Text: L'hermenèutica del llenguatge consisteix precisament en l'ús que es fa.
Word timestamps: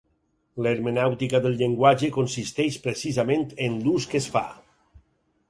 L'hermenèutica 0.67 1.41
del 1.43 1.57
llenguatge 1.59 2.09
consisteix 2.15 2.79
precisament 2.87 3.45
en 3.69 3.79
l'ús 3.87 4.09
que 4.15 4.21
es 4.25 4.31
fa. 4.39 4.45